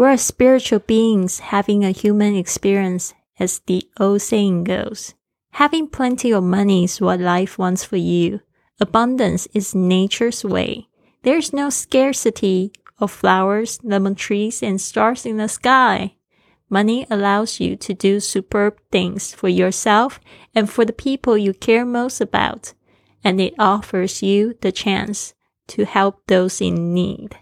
[0.00, 5.12] We're spiritual beings having a human experience, as the old saying goes.
[5.52, 8.40] Having plenty of money is what life wants for you.
[8.80, 10.88] Abundance is nature's way.
[11.22, 16.14] There's no scarcity of flowers, lemon trees, and stars in the sky.
[16.70, 20.18] Money allows you to do superb things for yourself
[20.54, 22.72] and for the people you care most about,
[23.22, 25.34] and it offers you the chance
[25.66, 27.36] to help those in need.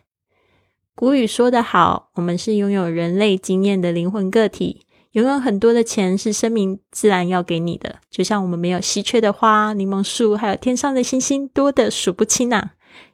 [0.99, 4.81] 古语说得好，我们是拥有人类经验的灵魂个体。
[5.13, 12.73] 拥有很多的钱是生命自然要给你的，就像我们没有稀缺的花、柠檬树，还有天上的星星多的数不清啊！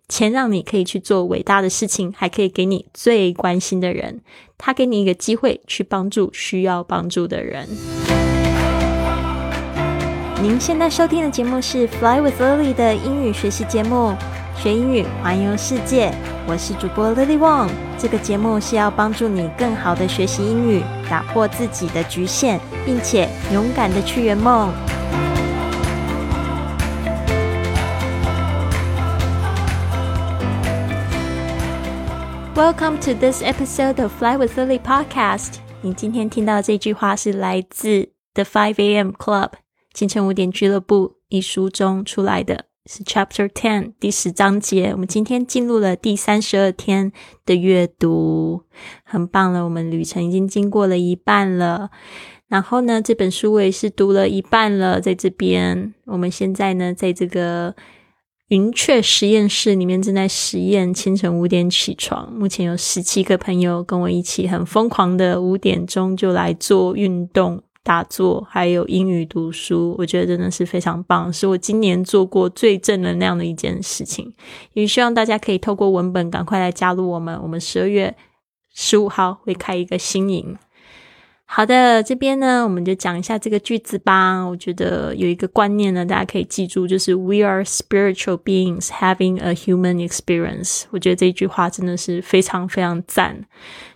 [0.09, 4.23] 钱让你可以去做伟大的事情，还可以给你最关心的人，
[4.57, 7.69] 他给你一个机会去帮助需要帮助的人。
[10.41, 14.15] 您现在收听的节目是《Fly with Lily》的英语学习节目。
[14.57, 16.13] 学英语，环游世界。
[16.47, 17.69] 我是主播 Lily Wong。
[17.99, 24.73] 这个节目是要帮助你更好的学习英语，打破自己的局限，并且勇敢的去圆梦。
[32.55, 35.57] Welcome to this episode of Fly with Lily podcast。
[35.83, 39.11] 你今天听到这句话是来自 The Five A.M.
[39.11, 39.51] Club
[39.93, 42.67] 清晨五点俱乐部一书中出来的。
[42.87, 47.13] 是 Chapter Ten 第十章节，我们今天进入了第三十二天
[47.47, 48.65] 的阅读，
[49.03, 49.65] 很棒了。
[49.65, 51.89] 我们旅程已经经过了一半了，
[52.47, 57.75] 然后呢，这本书我也是读了一半了，在这边，我们现在呢，在这个
[58.49, 62.31] 云雀实验室里面正在实验清晨五点起床。
[62.31, 67.63] 目前有十七个朋友跟我一起，很疯狂的五点钟就来做运动。
[67.85, 74.35] 打坐，还有英语读书，我觉得真的是非常棒，是我今年做过最正能量的一件事情。
[74.73, 78.17] 也希望大家可以透过文本赶快来加入我们，我们十二月
[78.75, 80.57] 十五号会开一个新营。
[81.47, 84.43] 好的，这边呢，我们就讲一下这个句子吧。
[84.43, 90.85] 我觉得有一个观念呢，大家可以记住，就是 We are spiritual beings having a human experience。
[90.91, 93.45] 我觉得这句话真的是非常非常赞。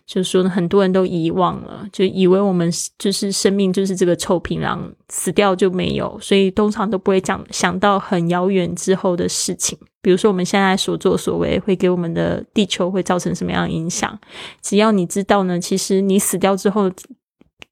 [0.07, 9.77] 就是说呢，很多人都遗忘了，就以为我们就是生命就是这个臭皮囊，死掉就没有，所以通常都不会讲想到很遥远之后的事情。
[10.01, 14.19] 比如说我们现在所作所为会给我们的地球会造成什么样的影响？
[14.63, 16.91] 只要你知道呢，其实你死掉之后，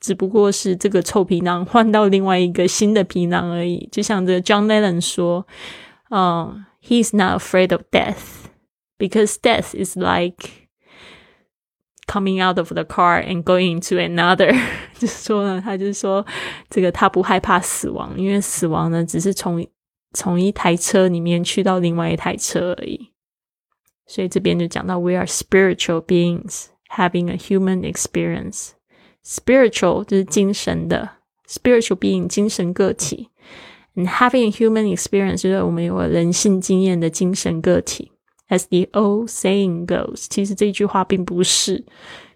[0.05, 3.88] 只不过是这个臭皮囊换到另外一个新的皮囊而已。
[3.91, 5.45] 就像这 John Lennon 说，
[6.09, 8.47] 嗯，He's not afraid of death
[8.97, 10.61] because death is like
[12.07, 14.53] Coming out of the car and going to another，
[14.99, 16.25] 就是说呢，他就是说，
[16.69, 19.66] 这个他不害怕死亡，因为死亡呢，只是从
[20.11, 23.13] 从一台车里面去到另外一台车而已。
[24.07, 28.72] 所以这边就讲到，We are spiritual beings having a human experience。
[29.25, 31.09] Spiritual 就是精神的，
[31.47, 33.29] spiritual being 精神个体，
[33.95, 38.11] and having a human experience 就是我们有人性经验的精神个体。
[38.49, 41.85] As the old saying goes，其实这句话并不是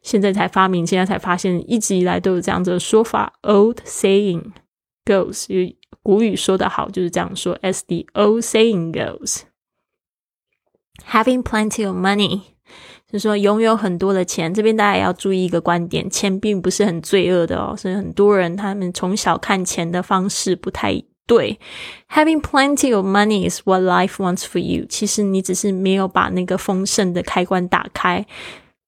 [0.02, 3.34] 现在才发明，现在才发现，一直以来都有这样子的说法。
[3.42, 4.54] Old saying
[5.04, 7.58] goes，古语说的好，就是这样说。
[7.58, 12.42] As the old saying goes，having plenty of money，
[13.11, 14.53] 就是说拥有很多的钱。
[14.53, 21.03] 这边大家也要注意一个观点，钱并不是很罪恶的哦，所以很多人他们从小看钱的方式不太。
[21.27, 21.61] 对
[22.09, 24.85] ，having plenty of money is what life wants for you。
[24.89, 28.27] 其实你只是没有把那个丰盛的开关打开。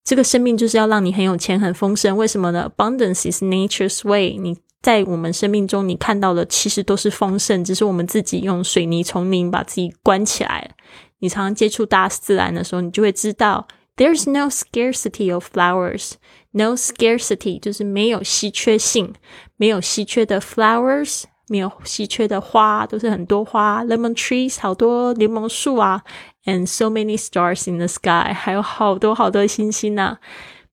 [0.03, 2.17] 这个生命就是要让你很有钱、很丰盛。
[2.17, 4.35] 为什么呢？Abundance is nature's way。
[4.37, 10.71] 你在我们生命中，你看到的其实都是丰盛，只是我们自己用水泥丛林把自己关起来。
[11.19, 13.65] 你常常接触大自然的时候，你就会知道
[13.96, 19.14] ，there's no scarcity of flowers。No scarcity 就是没有稀缺性，
[19.56, 21.24] 没有稀缺的 flowers。
[21.50, 26.02] 没有稀缺的花，都是很多花，lemon trees 好多柠檬树啊，
[26.44, 30.18] and so many stars in the sky，还有好多好多星星呢。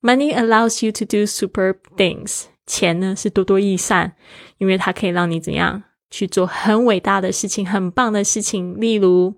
[0.02, 4.18] Money allows you to do superb things，钱呢是多多益善，
[4.58, 9.34] 因为它可以让你怎样去做很伟大的事情，很棒的事情，例如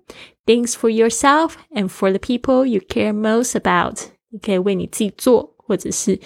[0.46, 3.98] things for yourself and for the people you care most about，
[4.30, 6.18] 你可以为你自己做，或者是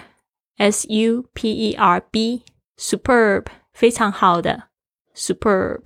[0.56, 2.42] s u p e r b
[2.78, 4.68] superb 非常好的
[5.14, 5.82] superb。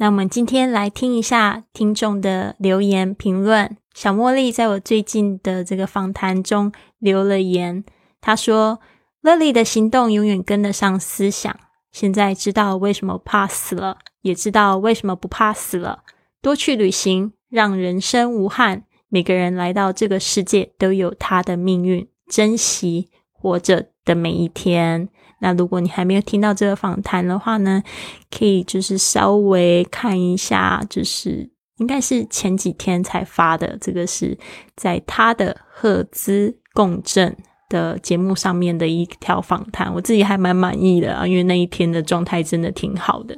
[0.00, 3.76] 那我们今天来听一下听众的留言评论。
[3.92, 7.84] 小茉莉在我最近的这个访谈中留了言，
[8.20, 8.80] 她说。
[9.20, 11.54] 乐丽的行动永远跟得上思想。
[11.92, 16.04] 现在知道为什么怕死了，也知道为什么不怕死了。
[16.40, 18.84] 多去旅行，让人生无憾。
[19.10, 25.10] 每个人来到这个世界都有他的命运，珍惜活着的每一天。
[25.40, 27.82] 那如果你还没有听到这个访谈的话呢，
[28.30, 33.76] 可以就是稍微看一下，就是应该是前几天才发的。
[33.80, 34.38] 这个是
[34.76, 37.36] 在他的赫兹共振。
[37.70, 43.34] 的节目上面的一条访谈，我自己还蛮满意的啊，因为那一天的状态真的挺好的。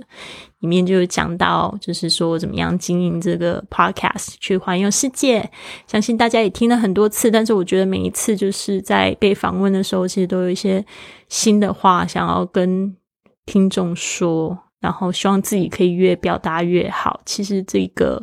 [0.58, 5.50] 里面就有讲到，就是说怎么样经营这个 podcast 去环游世界。
[5.88, 10.85] 相信大家也听了很多次，但是我觉得每一次就是在被访问的时候，其实都有一些
[11.28, 12.96] 新的话想要跟
[13.44, 17.20] 听众说，然后希望自己可以越表达越好。
[17.26, 18.23] 其实这个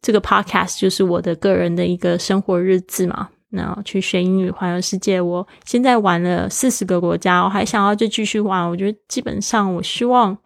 [0.00, 3.28] 这个 podcast 就是我的个人的一个生活日志嘛。
[3.56, 8.68] 然后去学英语环游世界，我现在玩了四十个国家，我还想要再继续玩。
[8.68, 10.36] 我觉得基本上，我希望，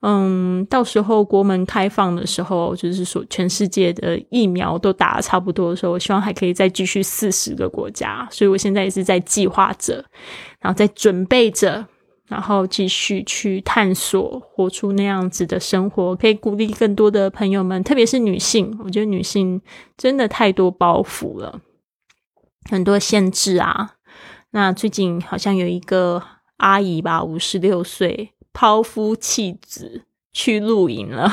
[0.00, 8.26] 嗯，到时候国门开放的时候，就是说全世界的疫苗都打的差不多的时候，我希望还可以再继续四十个国家。
[8.30, 10.04] 所以我现在也是在计划着，
[10.60, 11.86] 然后在准备着，
[12.28, 18.78] 然后继续去探索，活出那样子的生活，可以鼓励更多的朋友们，特别是女性。
[18.84, 19.60] 我觉得女性
[19.96, 21.60] 真的太多包袱了。
[22.70, 23.92] 很多限制啊，
[24.50, 26.22] 那最近好像有一个
[26.58, 31.30] 阿姨吧，五十六岁，抛夫弃子去露营了。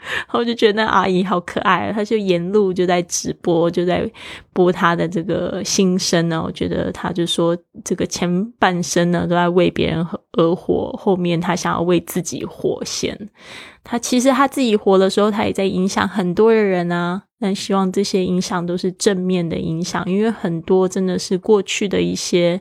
[0.32, 4.10] 我就觉得那阿姨好可爱，她就沿路就在直播，就在
[4.50, 6.42] 播她的这个心声呢。
[6.42, 7.54] 我觉得她就说，
[7.84, 10.06] 这个前半生呢都在为别人
[10.38, 13.28] 而活，后面她想要为自己活先。
[13.84, 17.24] 她其实她自己活的时候，她也在影响很多的人啊。
[17.40, 22.60] 但希望这些影响都是正面的影响，因为很多真的是过去的一些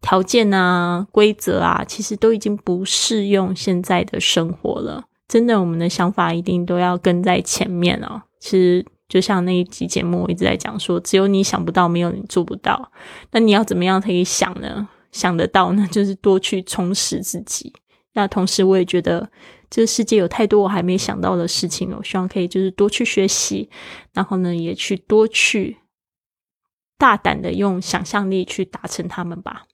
[0.00, 5.02] 条件啊、规则啊，其实都已经不适用现在的生活了。
[5.26, 8.22] 真的，我们的想法一定都要跟在前面哦。
[8.38, 12.92] 其实就像那一集节目，我一直在讲说，只有你想不到，没有你做不到。
[13.32, 14.88] 那你要怎么样可以想呢？
[15.10, 15.88] 想得到呢？
[15.90, 17.72] 就是多去充实自己。
[18.12, 19.28] 那同时，我也觉得。
[19.74, 23.70] 这个世界有太多我还没想到的事情了我希望可以就是多去学习，
[24.12, 25.78] 然后呢，也去多去
[26.98, 29.64] 大胆的用想象力去达成他们吧。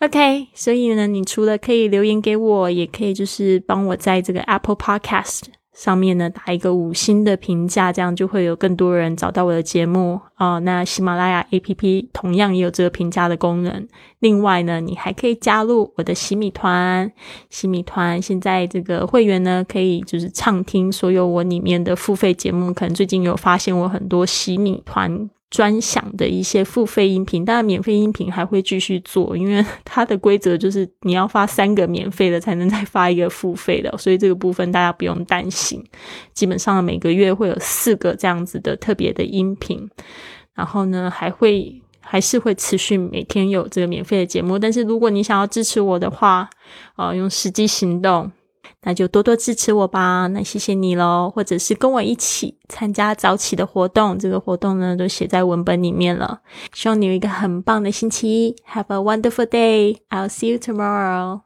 [0.00, 5.44] OK，所以呢，你除了可以留言给我，也可以就是帮我在这个 Apple Podcast。
[5.78, 10.58] 上面呢打一个五星的评价，这样就会有更多人找到我的节目啊。
[10.58, 13.86] 那喜马拉雅 APP 同样也有这个评价的功能。
[14.18, 17.08] 另外呢，你还可以加入我的洗米团。
[17.48, 22.74] 洗米团现在这个会员呢，可以就是畅听所有我里面的付费节目。
[22.74, 25.30] 可能最近有发现我很多洗米团。
[25.50, 35.82] 专享的一些付费音频，当然免费音频还会继续做，因为它的规则就是你要发三个免费的才能再发一个付费的， 所以这个部分大家不用担心。
[36.34, 39.88] 基本上每个月会有四个这样子的特别的音频，
[40.54, 44.58] 然后呢还会还是会持续每天有这个免费的节目。
[44.58, 46.50] 但是如果你想要支持我的话，
[46.96, 48.30] 啊，用实际行动。
[48.82, 56.40] 那就多多支持我吧，那谢谢你喽，或者是跟我一起参加早起的活动，这个活动呢都写在文本里面了。
[56.72, 59.96] 希望你有一个很棒的星期一，Have a wonderful day.
[60.10, 61.40] I'll see you tomorrow.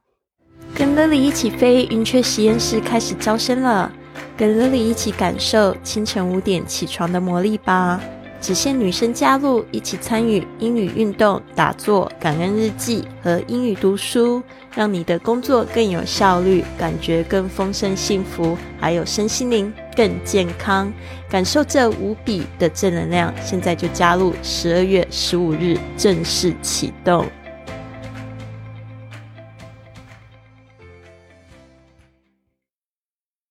[0.74, 3.90] 跟 Lily 一起飞，云雀实验室开始招生了，
[4.36, 8.00] 跟 Lily 一起感受清晨五点起床的魔力吧。
[8.42, 14.42] 只限女生加入，一起参与英语运动、打坐、感恩日记和英语读书，
[14.74, 20.92] 让你的工作更有效率，感觉更丰盛、幸福，还有身心灵更健康，
[21.30, 23.32] 感受这无比的正能量。
[23.44, 27.24] 现在就加入，十二月十五日正式启动。